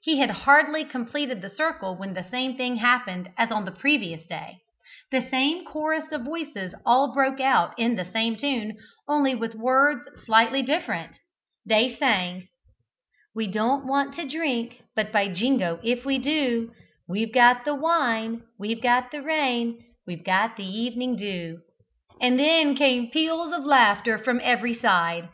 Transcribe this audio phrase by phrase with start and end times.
[0.00, 4.26] He had hardly completed the circle when the same thing happened as on the previous
[4.26, 4.56] day:
[5.12, 10.00] the same chorus of voices all broke out in the same tune, only with words
[10.24, 11.18] slightly different
[11.66, 12.48] they sang
[13.34, 16.70] "We don't want to drink but by Jingo if we do,
[17.06, 21.58] We've got the wine we've got the rain We've got the ev'ning dew,"
[22.18, 25.28] and then came peals of laughter from every side.